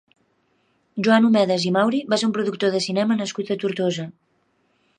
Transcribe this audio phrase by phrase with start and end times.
[1.07, 4.07] Joan Homedes i Mauri va ser un productor de cinema nascut a Tortosa.